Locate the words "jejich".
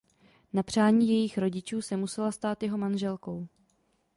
1.09-1.37